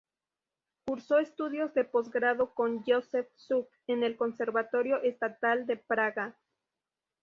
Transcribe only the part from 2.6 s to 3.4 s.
Josef